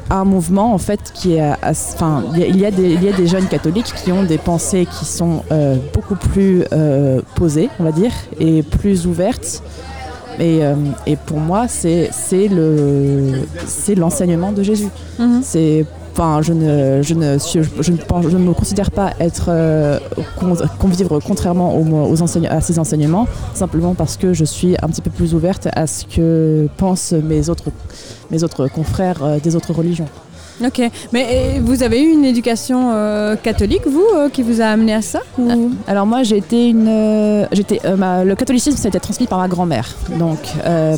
un 0.09 0.23
mouvement 0.23 0.73
en 0.73 0.77
fait 0.77 1.11
qui 1.13 1.33
est, 1.35 1.43
enfin, 1.63 2.23
il 2.35 2.57
y 2.57 2.65
a- 2.65 2.71
des, 2.71 2.93
il 2.93 3.03
y 3.03 3.09
a 3.09 3.11
des 3.11 3.27
jeunes 3.27 3.47
catholiques 3.47 3.91
qui 4.03 4.11
ont 4.11 4.23
des 4.23 4.37
pensées 4.37 4.87
qui 4.99 5.05
sont 5.05 5.41
beaucoup 5.93 6.15
plus 6.15 6.63
posées, 7.35 7.69
on 7.79 7.83
va 7.83 7.91
dire, 7.91 8.11
et 8.39 8.61
plus 8.63 9.05
ouvertes. 9.07 9.63
Et, 10.39 10.63
euh, 10.63 10.75
et 11.05 11.15
pour 11.15 11.39
moi, 11.39 11.67
c'est 11.67 12.09
c'est 12.11 12.47
le 12.47 13.41
c'est 13.65 13.95
l'enseignement 13.95 14.51
de 14.51 14.63
Jésus. 14.63 14.89
C'est 15.43 15.85
Enfin, 16.19 16.41
je 16.41 16.51
ne, 16.51 17.03
je 17.03 17.13
ne, 17.13 17.37
suis- 17.37 17.59
je 17.79 17.91
ne, 17.91 17.97
pense- 17.97 18.25
je 18.27 18.37
ne 18.37 18.43
me 18.43 18.51
considère 18.51 18.89
pas 18.89 19.11
être 19.19 19.49
euh, 19.49 19.99
con- 20.39 20.55
convivre 20.79 21.19
contrairement 21.19 21.77
aux, 21.77 22.11
aux 22.11 22.21
enseigne- 22.23 22.47
à 22.47 22.59
ces 22.59 22.79
enseignements, 22.79 23.27
simplement 23.53 23.93
parce 23.93 24.17
que 24.17 24.33
je 24.33 24.43
suis 24.43 24.75
un 24.81 24.87
petit 24.87 25.01
peu 25.01 25.11
plus 25.11 25.35
ouverte 25.35 25.67
à 25.73 25.85
ce 25.85 26.05
que 26.05 26.67
pensent 26.77 27.11
mes 27.11 27.49
autres, 27.49 27.65
mes 28.31 28.43
autres 28.43 28.67
confrères 28.67 29.23
euh, 29.23 29.37
des 29.39 29.55
autres 29.55 29.73
religions. 29.73 30.07
Ok. 30.63 30.81
Mais 31.13 31.59
vous 31.63 31.83
avez 31.83 32.01
eu 32.01 32.11
une 32.11 32.25
éducation 32.25 32.91
euh, 32.93 33.35
catholique, 33.35 33.83
vous, 33.85 34.03
euh, 34.15 34.29
qui 34.29 34.41
vous 34.43 34.61
a 34.61 34.65
amené 34.65 34.93
à 34.93 35.01
ça 35.01 35.19
ou- 35.37 35.71
Alors 35.87 36.05
moi, 36.05 36.23
j'ai 36.23 36.37
été 36.37 36.67
une, 36.69 36.87
euh, 36.87 37.45
j'étais, 37.51 37.79
euh, 37.85 37.95
ma- 37.95 38.23
le 38.23 38.35
catholicisme, 38.35 38.77
ça 38.77 38.87
a 38.87 38.89
été 38.89 38.99
transmis 38.99 39.27
par 39.27 39.39
ma 39.39 39.47
grand-mère, 39.47 39.87
donc 40.17 40.39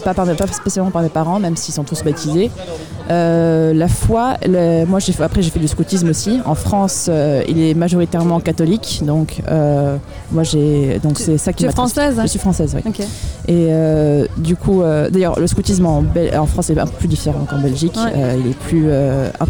pas, 0.03 0.13
par, 0.13 0.25
pas 0.25 0.47
spécialement 0.47 0.91
par 0.91 1.01
mes 1.01 1.09
parents, 1.09 1.39
même 1.39 1.55
s'ils 1.57 1.73
sont 1.73 1.83
tous 1.83 2.03
baptisés. 2.03 2.51
La 3.09 3.87
foi, 3.87 4.35
le- 4.45 4.85
moi, 4.85 4.99
j'ai 4.99 5.13
après 5.21 5.41
j'ai 5.41 5.49
fait 5.49 5.59
du 5.59 5.67
scoutisme 5.67 6.09
aussi. 6.09 6.39
En 6.45 6.55
France, 6.55 7.09
il 7.47 7.59
est 7.61 7.73
majoritairement 7.73 8.39
catholique, 8.39 9.01
donc 9.03 9.41
moi 10.31 10.43
j'ai, 10.43 10.99
donc 11.03 11.19
c'est 11.19 11.37
ça 11.37 11.51
qui 11.51 11.59
Tu 11.59 11.63
es 11.63 11.67
m'a 11.67 11.73
française 11.73 12.17
hein? 12.19 12.23
Je 12.23 12.27
suis 12.27 12.39
française, 12.39 12.75
oui. 12.75 12.93
Et 13.47 13.69
du 14.37 14.55
coup, 14.55 14.81
d'ailleurs, 15.11 15.39
le 15.39 15.47
scoutisme 15.47 15.85
en, 15.85 16.03
France 16.45 16.69
est 16.69 16.79
un 16.79 16.85
peu 16.87 16.93
plus 16.97 17.07
différent 17.07 17.45
qu'en 17.49 17.59
Belgique. 17.59 17.95
Ouais. 17.97 18.37
Il 18.39 18.51
est 18.51 18.55
plus, 18.57 18.87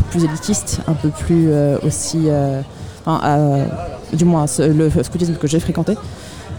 plus 0.03 0.23
élitiste, 0.23 0.81
un 0.87 0.93
peu 0.93 1.09
plus 1.09 1.47
euh, 1.49 1.77
aussi. 1.85 2.23
euh, 2.27 2.61
euh, 3.07 3.65
du 4.13 4.25
moins, 4.25 4.45
le 4.59 4.89
scoutisme 5.03 5.35
que 5.35 5.47
j'ai 5.47 5.59
fréquenté. 5.59 5.95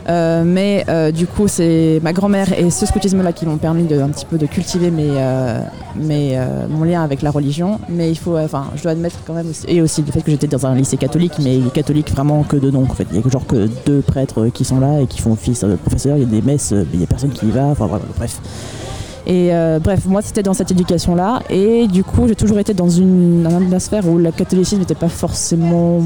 Mais 0.08 0.84
du 1.12 1.26
coup, 1.26 1.46
c'est 1.46 2.00
ma 2.02 2.12
grand-mère 2.12 2.58
et 2.58 2.70
ce 2.70 2.86
scoutisme-là 2.86 3.32
qui 3.32 3.46
m'ont 3.46 3.58
permis 3.58 3.84
de, 3.84 4.00
un 4.00 4.08
petit 4.08 4.24
peu 4.24 4.38
de 4.38 4.46
cultiver 4.46 4.90
mes, 4.90 5.10
mes, 5.94 6.40
mon 6.68 6.82
lien 6.84 7.04
avec 7.04 7.22
la 7.22 7.30
religion. 7.30 7.78
Mais 7.88 8.10
il 8.10 8.16
faut, 8.18 8.36
enfin, 8.36 8.66
je 8.74 8.82
dois 8.82 8.92
admettre 8.92 9.16
quand 9.24 9.34
même 9.34 9.52
et 9.68 9.80
aussi 9.80 10.02
le 10.02 10.10
fait 10.10 10.22
que 10.22 10.30
j'étais 10.30 10.48
dans 10.48 10.66
un 10.66 10.74
lycée 10.74 10.96
catholique, 10.96 11.34
mais 11.40 11.60
catholique 11.72 12.10
vraiment 12.10 12.42
que 12.42 12.56
de 12.56 12.70
nom. 12.70 12.82
En 12.82 12.94
fait, 12.94 13.06
il 13.12 13.20
y 13.20 13.22
a 13.24 13.28
genre 13.28 13.46
que 13.46 13.68
deux 13.86 14.00
prêtres 14.00 14.48
qui 14.48 14.64
sont 14.64 14.80
là 14.80 15.00
et 15.00 15.06
qui 15.06 15.20
font 15.20 15.32
office 15.32 15.62
de 15.62 15.76
professeur. 15.76 16.16
Il 16.16 16.20
y 16.20 16.26
a 16.26 16.28
des 16.28 16.42
messes, 16.42 16.72
mais 16.72 16.86
il 16.94 17.00
y 17.00 17.04
a 17.04 17.06
personne 17.06 17.30
qui 17.30 17.46
y 17.46 17.50
va. 17.50 17.74
Bref. 18.16 18.40
Et 19.30 19.54
euh, 19.54 19.78
bref, 19.78 20.06
moi 20.06 20.22
c'était 20.22 20.42
dans 20.42 20.54
cette 20.54 20.72
éducation-là, 20.72 21.38
et 21.48 21.86
du 21.86 22.02
coup 22.02 22.26
j'ai 22.26 22.34
toujours 22.34 22.58
été 22.58 22.74
dans 22.74 22.90
une, 22.90 23.44
une 23.44 23.46
atmosphère 23.46 24.08
où 24.08 24.18
le 24.18 24.32
catholicisme 24.32 24.80
n'était 24.80 24.96
pas 24.96 25.08
forcément 25.08 26.02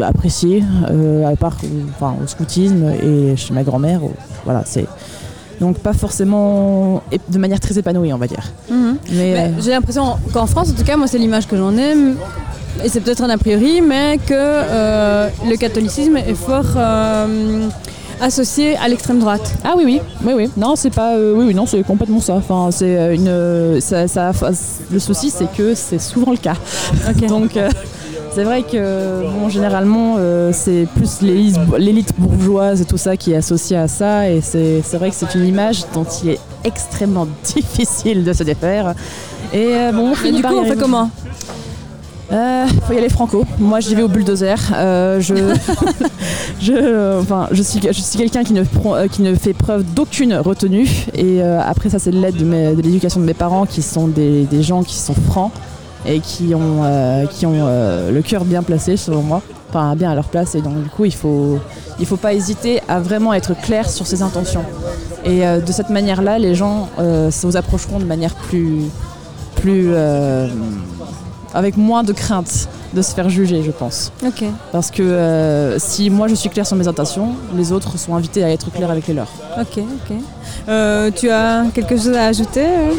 apprécié, 0.00 0.62
euh, 0.90 1.26
à 1.26 1.34
part 1.34 1.56
enfin, 1.96 2.14
au 2.22 2.28
scoutisme 2.28 2.84
et 3.02 3.34
chez 3.36 3.52
ma 3.52 3.64
grand-mère. 3.64 4.00
Voilà, 4.44 4.62
c'est 4.64 4.86
donc 5.60 5.78
pas 5.78 5.92
forcément 5.92 7.02
de 7.28 7.38
manière 7.38 7.58
très 7.58 7.76
épanouie, 7.76 8.12
on 8.12 8.18
va 8.18 8.28
dire. 8.28 8.44
Mhm. 8.70 8.96
Mais, 9.10 9.16
Mais 9.16 9.38
euh, 9.38 9.48
J'ai 9.60 9.70
l'impression 9.72 10.16
qu'en 10.32 10.46
France, 10.46 10.70
en 10.70 10.74
tout 10.74 10.84
cas, 10.84 10.96
moi, 10.96 11.08
c'est 11.08 11.18
l'image 11.18 11.48
que 11.48 11.56
j'en 11.56 11.76
ai. 11.76 11.94
Et 12.84 12.88
c'est 12.88 13.00
peut-être 13.00 13.24
un 13.24 13.30
a 13.30 13.38
priori, 13.38 13.80
mais 13.80 14.18
que 14.18 14.32
euh, 14.32 15.28
le 15.48 15.56
catholicisme 15.56 16.16
est 16.16 16.34
fort. 16.34 16.76
Associé 18.20 18.76
à 18.76 18.88
l'extrême 18.88 19.18
droite. 19.18 19.52
Ah 19.64 19.74
oui, 19.76 19.84
oui, 19.84 20.00
oui, 20.24 20.32
oui. 20.36 20.50
Non, 20.56 20.76
c'est 20.76 20.90
pas. 20.90 21.16
euh, 21.16 21.34
oui, 21.36 21.44
oui, 21.48 21.54
non, 21.54 21.66
c'est 21.66 21.82
complètement 21.82 22.20
ça. 22.20 22.34
Enfin, 22.34 22.68
c'est 22.70 22.96
euh, 22.98 23.14
une. 23.14 23.28
euh, 23.28 23.80
Ça, 23.80 24.32
le 24.90 24.98
souci, 24.98 25.30
c'est 25.30 25.50
que 25.56 25.74
c'est 25.74 25.98
souvent 26.00 26.32
le 26.32 26.38
cas. 26.38 26.54
Donc, 27.28 27.56
euh, 27.56 27.68
c'est 28.34 28.44
vrai 28.44 28.62
que, 28.62 29.22
bon, 29.38 29.48
généralement, 29.48 30.16
euh, 30.18 30.50
c'est 30.52 30.86
plus 30.94 31.20
l'élite 31.22 32.12
bourgeoise 32.18 32.80
et 32.80 32.84
tout 32.84 32.98
ça 32.98 33.16
qui 33.16 33.32
est 33.32 33.36
associée 33.36 33.76
à 33.76 33.88
ça. 33.88 34.28
Et 34.30 34.40
c'est 34.40 34.82
c'est 34.84 34.98
vrai 34.98 35.10
que 35.10 35.16
c'est 35.16 35.34
une 35.34 35.46
image 35.46 35.84
dont 35.94 36.06
il 36.22 36.30
est 36.30 36.40
extrêmement 36.64 37.26
difficile 37.44 38.24
de 38.24 38.32
se 38.32 38.42
défaire. 38.44 38.94
Et 39.52 39.66
euh, 39.74 39.92
bon, 39.92 40.10
on 40.10 40.14
finit 40.14 40.36
du 40.36 40.42
par 40.42 40.52
coup, 40.52 40.58
on 40.58 40.64
fait 40.64 40.76
comment? 40.76 41.10
Euh, 42.32 42.66
faut 42.86 42.92
y 42.92 42.98
aller 42.98 43.08
franco. 43.08 43.44
Moi, 43.58 43.80
j'y 43.80 43.94
vais 43.94 44.02
au 44.02 44.08
bulldozer. 44.08 44.56
Euh, 44.74 45.20
je, 45.20 45.34
je, 46.60 46.72
euh, 46.72 47.20
enfin, 47.20 47.48
je 47.50 47.62
suis, 47.62 47.80
je 47.82 47.90
suis 48.00 48.18
quelqu'un 48.18 48.44
qui 48.44 48.52
ne, 48.52 48.62
prend- 48.62 48.94
euh, 48.94 49.06
qui 49.08 49.22
ne 49.22 49.34
fait 49.34 49.52
preuve 49.52 49.82
d'aucune 49.94 50.34
retenue. 50.34 50.88
Et 51.14 51.42
euh, 51.42 51.60
après, 51.60 51.90
ça, 51.90 51.98
c'est 51.98 52.12
de 52.12 52.20
l'aide 52.20 52.36
de, 52.36 52.44
mes- 52.44 52.74
de 52.74 52.82
l'éducation 52.82 53.20
de 53.20 53.24
mes 53.24 53.34
parents, 53.34 53.66
qui 53.66 53.82
sont 53.82 54.06
des, 54.06 54.44
des 54.44 54.62
gens 54.62 54.84
qui 54.84 54.94
sont 54.96 55.14
francs 55.14 55.50
et 56.06 56.20
qui 56.20 56.54
ont, 56.54 56.82
qui 57.30 57.44
ont 57.46 57.66
le 58.10 58.20
cœur 58.22 58.44
bien 58.44 58.62
placé, 58.62 58.96
selon 58.96 59.22
moi. 59.22 59.42
Enfin, 59.68 59.94
bien 59.96 60.10
à 60.10 60.14
leur 60.14 60.28
place. 60.28 60.54
Et 60.54 60.62
donc, 60.62 60.82
du 60.82 60.88
coup, 60.88 61.04
il 61.04 61.14
faut, 61.14 61.58
il 61.98 62.06
faut 62.06 62.16
pas 62.16 62.32
hésiter 62.32 62.80
à 62.88 63.00
vraiment 63.00 63.34
être 63.34 63.54
clair 63.60 63.90
sur 63.90 64.06
ses 64.06 64.22
intentions. 64.22 64.64
Et 65.24 65.40
de 65.40 65.72
cette 65.72 65.90
manière-là, 65.90 66.38
les 66.38 66.54
gens 66.54 66.88
se 66.98 67.46
vous 67.46 67.56
approcheront 67.56 67.98
de 67.98 68.04
manière 68.06 68.34
plus, 68.34 68.84
plus 69.56 69.92
avec 71.54 71.76
moins 71.76 72.02
de 72.02 72.12
crainte 72.12 72.68
de 72.94 73.02
se 73.02 73.14
faire 73.14 73.28
juger, 73.28 73.62
je 73.62 73.70
pense. 73.70 74.12
Ok. 74.26 74.44
Parce 74.72 74.90
que 74.90 75.02
euh, 75.02 75.78
si 75.78 76.10
moi 76.10 76.26
je 76.28 76.34
suis 76.34 76.48
claire 76.48 76.66
sur 76.66 76.76
mes 76.76 76.88
intentions, 76.88 77.28
les 77.56 77.72
autres 77.72 77.98
sont 77.98 78.14
invités 78.14 78.42
à 78.44 78.50
être 78.50 78.70
clairs 78.72 78.90
avec 78.90 79.06
les 79.06 79.14
leurs. 79.14 79.30
Ok, 79.60 79.78
ok. 79.78 80.16
Euh, 80.68 81.10
tu 81.14 81.30
as 81.30 81.64
quelque 81.72 81.96
chose 81.96 82.12
à 82.14 82.26
ajouter 82.26 82.64
euh 82.64 82.90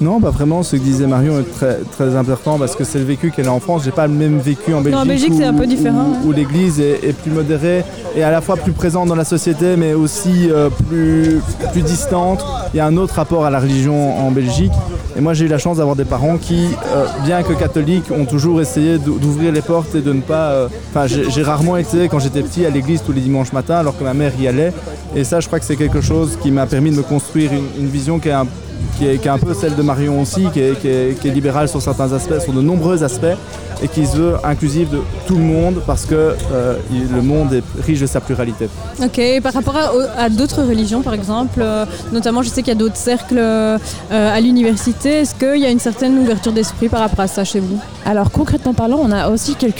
Non, 0.00 0.20
bah 0.20 0.30
vraiment, 0.30 0.62
ce 0.62 0.76
que 0.76 0.82
disait 0.82 1.06
Marion 1.06 1.38
est 1.40 1.50
très, 1.58 1.78
très 1.92 2.14
important 2.16 2.58
parce 2.58 2.76
que 2.76 2.84
c'est 2.84 2.98
le 2.98 3.04
vécu 3.04 3.30
qu'elle 3.30 3.48
a 3.48 3.52
en 3.52 3.60
France. 3.60 3.82
J'ai 3.84 3.90
pas 3.90 4.06
le 4.06 4.12
même 4.12 4.38
vécu 4.38 4.74
en 4.74 4.80
Belgique. 4.80 5.00
en 5.00 5.06
Belgique, 5.06 5.32
où- 5.32 5.38
c'est 5.38 5.44
un 5.44 5.54
peu 5.54 5.66
différent, 5.66 6.06
Où, 6.24 6.28
où 6.28 6.32
l'église 6.32 6.80
est, 6.80 7.00
est 7.04 7.12
plus 7.12 7.30
modérée 7.30 7.84
et 8.16 8.22
à 8.22 8.30
la 8.30 8.40
fois 8.40 8.56
plus 8.56 8.72
présente 8.72 9.08
dans 9.08 9.14
la 9.16 9.24
société, 9.24 9.76
mais 9.76 9.94
aussi 9.94 10.50
euh, 10.50 10.68
plus, 10.88 11.40
plus 11.72 11.82
distante. 11.82 12.44
Il 12.72 12.76
y 12.76 12.80
a 12.80 12.86
un 12.86 12.96
autre 12.96 13.14
rapport 13.14 13.44
à 13.44 13.50
la 13.50 13.60
religion 13.60 14.18
en 14.18 14.30
Belgique. 14.30 14.72
Et 15.16 15.20
moi, 15.20 15.32
j'ai 15.32 15.44
eu 15.44 15.48
la 15.48 15.58
chance 15.58 15.76
d'avoir 15.78 15.96
des 15.96 16.04
parents 16.04 16.36
qui, 16.38 16.66
euh, 16.94 17.06
bien 17.24 17.42
que 17.42 17.52
catholiques, 17.52 18.10
ont 18.10 18.24
toujours 18.24 18.60
essayé 18.60 18.98
d'ou- 18.98 19.13
d'ouvrir 19.20 19.52
les 19.52 19.62
portes 19.62 19.94
et 19.94 20.00
de 20.00 20.12
ne 20.12 20.20
pas. 20.20 20.50
euh, 20.52 20.68
Enfin, 20.90 21.06
j'ai 21.06 21.42
rarement 21.42 21.76
été, 21.76 22.08
quand 22.08 22.18
j'étais 22.18 22.42
petit, 22.42 22.64
à 22.66 22.70
l'église 22.70 23.02
tous 23.02 23.12
les 23.12 23.20
dimanches 23.20 23.52
matins, 23.52 23.76
alors 23.76 23.96
que 23.98 24.04
ma 24.04 24.14
mère 24.14 24.32
y 24.40 24.46
allait. 24.46 24.72
Et 25.16 25.24
ça, 25.24 25.40
je 25.40 25.46
crois 25.46 25.58
que 25.58 25.64
c'est 25.64 25.76
quelque 25.76 26.00
chose 26.00 26.38
qui 26.42 26.50
m'a 26.50 26.66
permis 26.66 26.90
de 26.90 26.96
me 26.96 27.02
construire 27.02 27.52
une, 27.52 27.66
une 27.82 27.88
vision 27.88 28.18
qui 28.18 28.28
est, 28.28 28.32
un, 28.32 28.46
qui, 28.98 29.06
est, 29.06 29.18
qui 29.18 29.26
est 29.28 29.30
un 29.30 29.38
peu 29.38 29.54
celle 29.54 29.74
de 29.74 29.82
Marion 29.82 30.20
aussi, 30.22 30.46
qui 30.52 30.60
est, 30.60 30.78
qui 30.80 30.88
est- 30.88 31.18
qui 31.20 31.28
est 31.28 31.32
libérale 31.32 31.68
sur 31.68 31.82
certains 31.82 32.12
aspects, 32.12 32.40
sur 32.40 32.52
de 32.52 32.60
nombreux 32.60 33.02
aspects, 33.02 33.36
et 33.82 33.88
qui 33.88 34.06
se 34.06 34.16
veut 34.16 34.34
inclusive 34.44 34.88
de 34.88 35.00
tout 35.26 35.36
le 35.36 35.42
monde 35.42 35.82
parce 35.86 36.04
que 36.06 36.14
euh, 36.14 36.76
il- 36.92 37.12
le 37.12 37.20
monde 37.22 37.52
est 37.54 37.64
riche 37.84 38.00
de 38.00 38.06
sa 38.06 38.20
pluralité. 38.20 38.68
Ok, 39.02 39.18
et 39.18 39.40
par 39.40 39.52
rapport 39.52 39.76
à, 39.76 39.92
au- 39.94 40.00
à 40.16 40.28
d'autres 40.28 40.62
religions, 40.62 41.02
par 41.02 41.12
exemple, 41.14 41.58
euh, 41.60 41.84
notamment 42.12 42.42
je 42.42 42.48
sais 42.50 42.62
qu'il 42.62 42.72
y 42.72 42.76
a 42.76 42.78
d'autres 42.78 42.96
cercles 42.96 43.36
euh, 43.36 43.78
à 44.10 44.40
l'université, 44.40 45.10
est-ce 45.22 45.34
qu'il 45.34 45.60
y 45.60 45.66
a 45.66 45.70
une 45.70 45.80
certaine 45.80 46.16
ouverture 46.18 46.52
d'esprit 46.52 46.88
par 46.88 47.00
rapport 47.00 47.20
à 47.20 47.26
ça 47.26 47.42
chez 47.44 47.58
vous? 47.60 47.78
Alors 48.06 48.30
concrètement 48.30 48.74
parlant, 48.74 49.00
on 49.02 49.10
a 49.10 49.28
aussi 49.28 49.54
quelques, 49.56 49.78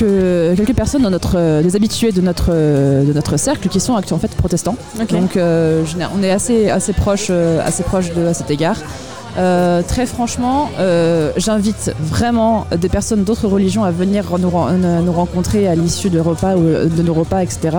quelques 0.57 0.75
personnes 0.75 1.03
dans 1.03 1.11
notre, 1.11 1.35
euh, 1.37 1.63
des 1.63 1.77
habitués 1.77 2.11
de 2.11 2.21
notre, 2.21 2.47
euh, 2.51 3.05
de 3.05 3.13
notre 3.13 3.37
cercle 3.37 3.69
qui 3.69 3.79
sont 3.81 3.93
en 3.95 4.19
fait 4.19 4.35
protestants. 4.35 4.77
Donc 5.11 5.37
euh, 5.37 5.85
on 6.19 6.23
est 6.23 6.31
assez, 6.33 6.69
assez 6.69 6.93
proche, 6.95 7.29
euh, 7.31 7.61
assez 7.65 7.85
proche 7.85 8.13
de 8.13 8.27
à 8.27 8.35
cet 8.35 8.51
égard. 8.51 8.77
Euh, 9.37 9.83
très 9.83 10.07
franchement, 10.07 10.71
euh, 10.79 11.33
j'invite 11.37 11.93
vraiment 11.99 12.67
des 12.77 12.89
personnes 12.89 13.25
d'autres 13.25 13.49
religions 13.49 13.85
à 13.85 13.91
venir 13.91 14.25
nous, 14.39 14.49
euh, 14.49 15.11
rencontrer 15.11 15.67
à 15.67 15.75
l'issue 15.75 16.11
de 16.11 16.21
repas 16.21 16.55
ou 16.57 16.63
de 16.63 17.03
nos 17.03 17.15
repas, 17.15 17.43
etc. 17.43 17.77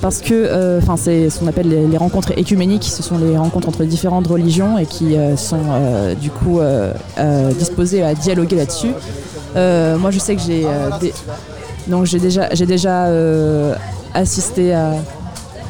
Parce 0.00 0.20
que, 0.20 0.80
c'est 0.96 1.30
ce 1.30 1.40
qu'on 1.40 1.48
appelle 1.48 1.68
les, 1.90 1.96
rencontres 1.96 2.32
écuméniques. 2.36 2.84
Ce 2.84 3.02
sont 3.02 3.18
les 3.18 3.36
rencontres 3.36 3.68
entre 3.68 3.84
différentes 3.84 4.26
religions 4.26 4.78
et 4.78 4.86
qui 4.86 5.16
sont 5.36 5.58
du 6.20 6.30
coup 6.30 6.60
disposées 7.58 8.02
à 8.02 8.14
dialoguer 8.14 8.56
là-dessus. 8.56 8.92
Moi, 9.54 10.10
je 10.10 10.18
sais 10.18 10.36
que 10.36 10.42
j'ai 10.42 12.18
déjà, 12.18 12.48
j'ai 12.52 12.66
déjà 12.66 13.08
assisté 14.14 14.74
à 14.74 14.92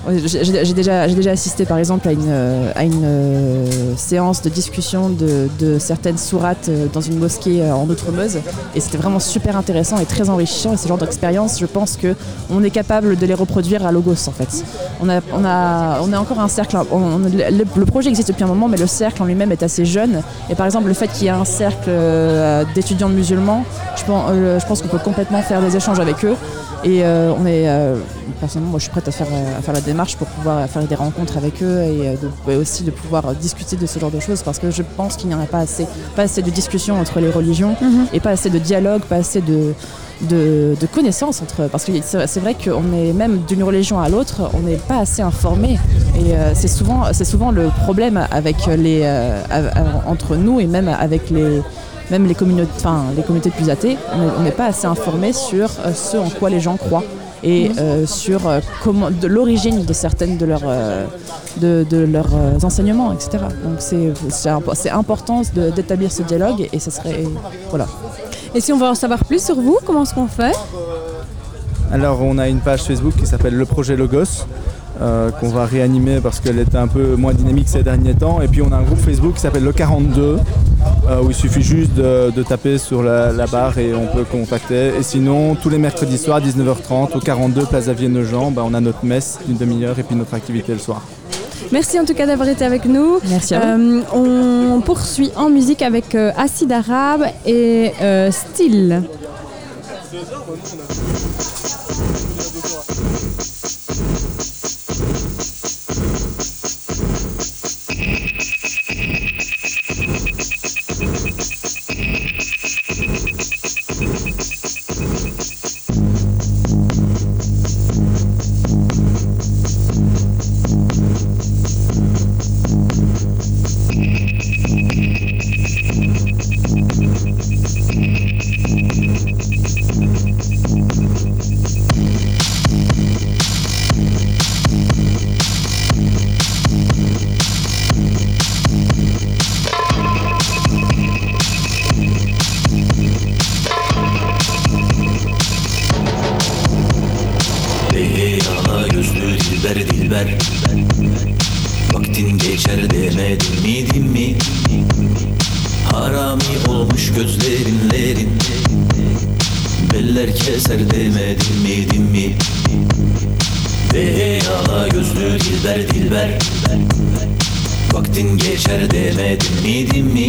J'ai 0.06 0.74
déjà, 0.74 1.02
assisté 1.30 1.64
par 1.64 1.78
exemple 1.78 2.08
à 2.08 2.12
une, 2.12 2.28
euh, 2.28 2.72
euh, 2.76 3.66
séance 3.96 4.42
de 4.42 4.50
discussion 4.50 5.08
de, 5.08 5.78
certaines 5.78 6.18
sourates 6.18 6.68
euh, 6.68 6.86
dans 6.92 7.00
une 7.00 7.18
mosquée 7.18 7.62
en 7.70 7.88
Outre-Meuse 7.88 8.38
et 8.74 8.80
c'était 8.80 8.98
vraiment 8.98 9.18
super 9.18 9.56
intéressant 9.56 9.98
et 9.98 10.04
très 10.04 10.28
enrichissant. 10.28 10.74
Et 10.74 10.76
ce 10.76 10.86
genre 10.88 10.98
d'expérience 10.98 11.58
je 11.58 11.66
pense 11.66 11.96
que 11.96 12.14
on 12.50 12.62
est 12.62 12.70
capable 12.70 13.16
de 13.16 13.26
les 13.26 13.34
reproduire 13.34 13.86
à 13.86 13.92
Logos 13.92 14.28
en 14.28 14.32
fait. 14.32 14.64
On 15.00 15.08
a, 15.08 16.00
encore 16.18 16.40
un 16.40 16.48
cercle, 16.48 16.76
le, 16.76 17.84
projet 17.84 18.10
existe 18.10 18.28
depuis 18.28 18.44
un 18.44 18.48
moment 18.48 18.68
mais 18.68 18.78
le 18.78 18.86
cercle 18.86 19.22
en 19.22 19.26
lui-même 19.26 19.52
est 19.52 19.62
assez 19.62 19.84
jeune. 19.84 20.22
Et 20.50 20.54
par 20.54 20.66
exemple 20.66 20.88
le 20.88 20.94
fait 20.94 21.08
qu'il 21.08 21.24
y 21.24 21.26
ait 21.28 21.30
un 21.30 21.44
cercle 21.44 21.90
d'étudiants 22.74 23.08
musulmans, 23.08 23.64
je 23.96 24.04
pense, 24.66 24.82
qu'on 24.82 24.88
peut 24.88 24.98
complètement 24.98 25.42
faire 25.42 25.60
des 25.60 25.76
échanges 25.76 26.00
avec 26.00 26.24
eux. 26.24 26.36
Et 26.84 27.02
on 27.04 27.46
est, 27.46 27.66
personnellement, 28.40 28.72
moi 28.72 28.78
je 28.78 28.84
suis 28.84 28.90
prête 28.90 29.08
à 29.08 29.12
faire, 29.12 29.26
à 29.58 29.62
faire 29.62 29.74
la 29.74 29.80
démarche 29.80 29.93
pour 30.18 30.26
pouvoir 30.26 30.68
faire 30.68 30.82
des 30.84 30.94
rencontres 30.94 31.36
avec 31.36 31.62
eux 31.62 31.78
et, 31.82 32.08
euh, 32.08 32.14
de- 32.46 32.52
et 32.52 32.56
aussi 32.56 32.82
de 32.84 32.90
pouvoir 32.90 33.34
discuter 33.34 33.76
de 33.76 33.86
ce 33.86 33.98
genre 33.98 34.10
de 34.10 34.20
choses 34.20 34.42
parce 34.42 34.58
que 34.58 34.70
je 34.70 34.82
pense 34.96 35.16
qu'il 35.16 35.28
n'y 35.28 35.34
en 35.34 35.40
a 35.40 35.46
pas 35.46 35.58
assez. 35.60 35.86
Pas 36.16 36.22
assez 36.22 36.42
de 36.42 36.50
discussion 36.50 37.00
entre 37.00 37.20
les 37.20 37.30
religions 37.30 37.74
et 38.12 38.20
pas 38.20 38.30
assez 38.30 38.50
de 38.50 38.58
dialogue, 38.58 39.02
pas 39.02 39.16
assez 39.16 39.40
de, 39.40 39.72
de, 40.22 40.74
de 40.80 40.86
connaissances 40.86 41.40
entre. 41.42 41.68
Parce 41.70 41.84
que 41.84 41.92
c'est 42.02 42.40
vrai 42.40 42.54
qu'on 42.54 42.92
est 42.92 43.12
même 43.12 43.38
d'une 43.48 43.62
religion 43.62 44.00
à 44.00 44.08
l'autre, 44.08 44.50
on 44.54 44.60
n'est 44.60 44.76
pas 44.76 44.98
assez 44.98 45.22
informé. 45.22 45.78
Et 46.16 46.34
euh, 46.34 46.52
c'est 46.54 46.68
souvent, 46.68 47.04
c'est 47.12 47.24
souvent 47.24 47.50
le 47.50 47.68
problème 47.84 48.26
avec 48.30 48.56
les, 48.66 49.00
euh, 49.04 49.40
entre 50.06 50.36
nous 50.36 50.60
et 50.60 50.66
même 50.66 50.88
avec 50.88 51.30
les 51.30 51.62
même 52.10 52.26
les 52.26 52.34
communautés, 52.34 52.70
enfin, 52.76 53.04
les 53.16 53.22
communautés 53.22 53.48
plus 53.48 53.70
athées, 53.70 53.96
on 54.14 54.22
est- 54.22 54.30
on 54.38 54.42
n'est 54.42 54.50
pas 54.50 54.66
assez 54.66 54.86
informé 54.86 55.32
sur 55.32 55.70
ce 55.94 56.18
en 56.18 56.28
quoi 56.28 56.50
les 56.50 56.60
gens 56.60 56.76
croient 56.76 57.02
et 57.44 57.70
euh, 57.78 58.06
sur 58.06 58.48
euh, 58.48 58.60
comment, 58.82 59.10
de 59.10 59.26
l'origine 59.28 59.84
de 59.84 59.92
certaines 59.92 60.36
de 60.38 60.46
leurs, 60.46 60.62
euh, 60.66 61.04
de, 61.58 61.84
de 61.88 61.98
leurs 61.98 62.34
euh, 62.34 62.58
enseignements, 62.62 63.12
etc. 63.12 63.44
Donc 63.62 63.76
c'est, 63.78 64.12
c'est, 64.30 64.48
impo- 64.48 64.74
c'est 64.74 64.90
important 64.90 65.42
d'établir 65.76 66.10
ce 66.10 66.22
dialogue 66.22 66.68
et 66.72 66.78
ce 66.80 66.90
serait 66.90 67.24
voilà. 67.70 67.86
Et 68.54 68.60
si 68.60 68.72
on 68.72 68.78
veut 68.78 68.86
en 68.86 68.94
savoir 68.94 69.24
plus 69.24 69.44
sur 69.44 69.56
vous, 69.56 69.78
comment 69.84 70.02
est-ce 70.04 70.14
qu'on 70.14 70.26
fait? 70.26 70.54
Alors, 71.92 72.22
on 72.22 72.38
a 72.38 72.48
une 72.48 72.60
page 72.60 72.82
Facebook 72.82 73.14
qui 73.16 73.26
s'appelle 73.26 73.54
Le 73.54 73.66
Projet 73.66 73.94
Logos. 73.96 74.46
Euh, 75.00 75.30
qu'on 75.30 75.48
va 75.48 75.66
réanimer 75.66 76.20
parce 76.22 76.40
qu'elle 76.40 76.58
était 76.58 76.76
un 76.76 76.88
peu 76.88 77.16
moins 77.16 77.34
dynamique 77.34 77.68
ces 77.68 77.82
derniers 77.82 78.14
temps. 78.14 78.40
Et 78.40 78.48
puis 78.48 78.62
on 78.62 78.72
a 78.72 78.76
un 78.76 78.82
groupe 78.82 78.98
Facebook 78.98 79.34
qui 79.34 79.40
s'appelle 79.40 79.64
le 79.64 79.72
42, 79.72 80.38
euh, 81.08 81.22
où 81.22 81.30
il 81.30 81.34
suffit 81.34 81.62
juste 81.62 81.94
de, 81.94 82.30
de 82.30 82.42
taper 82.42 82.78
sur 82.78 83.02
la, 83.02 83.32
la 83.32 83.46
barre 83.46 83.78
et 83.78 83.94
on 83.94 84.06
peut 84.06 84.24
contacter. 84.24 84.92
Et 84.98 85.02
sinon, 85.02 85.54
tous 85.54 85.70
les 85.70 85.78
mercredis 85.78 86.18
soirs, 86.18 86.40
19h30, 86.40 87.16
au 87.16 87.20
42 87.20 87.66
Place 87.66 87.84
Xavier 87.84 88.08
Nogent, 88.08 88.50
bah, 88.52 88.62
on 88.64 88.74
a 88.74 88.80
notre 88.80 89.04
messe 89.04 89.38
d'une 89.46 89.56
demi-heure 89.56 89.98
et 89.98 90.02
puis 90.02 90.16
notre 90.16 90.34
activité 90.34 90.72
le 90.72 90.78
soir. 90.78 91.02
Merci 91.72 91.98
en 91.98 92.04
tout 92.04 92.14
cas 92.14 92.26
d'avoir 92.26 92.48
été 92.48 92.64
avec 92.64 92.84
nous. 92.84 93.18
Merci 93.28 93.54
à 93.54 93.76
vous. 93.76 93.82
Euh, 93.82 94.02
on 94.12 94.80
poursuit 94.80 95.30
en 95.36 95.50
musique 95.50 95.82
avec 95.82 96.14
euh, 96.14 96.32
Acide 96.36 96.72
Arabe 96.72 97.24
et 97.46 97.92
euh, 98.00 98.30
Style. 98.30 99.02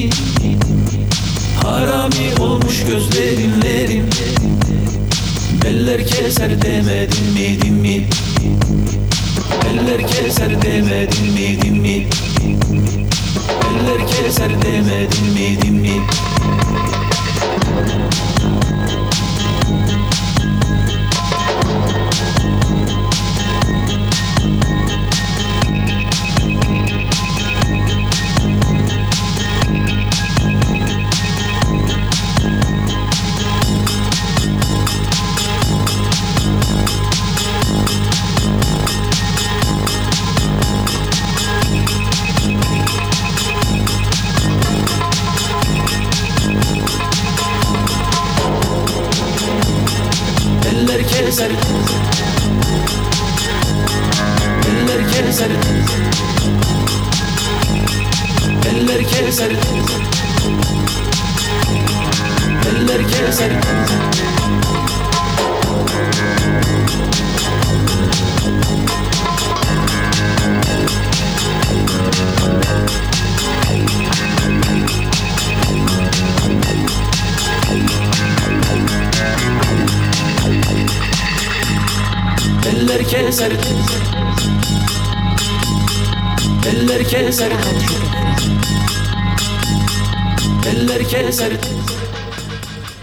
ciddiyim 0.01 0.59
Harami 1.63 2.41
olmuş 2.43 2.83
gözlerinlerin 2.87 4.09
Eller 5.67 6.07
keser 6.07 6.61
demedin 6.61 7.33
mi 7.33 7.61
din 7.61 7.73
mi? 7.73 8.07
Eller 9.69 10.07
keser 10.07 10.61
demedin 10.61 11.33
mi 11.33 11.61
din 11.61 11.81
mi? 11.81 12.07
Eller 13.69 14.07
keser 14.07 14.49
demedin 14.61 15.33
mi 15.33 15.61
din 15.61 15.73
mi? 15.73 16.01